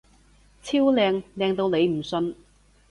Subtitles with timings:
[0.63, 1.21] 超靚！
[1.37, 2.35] 靚到你唔信！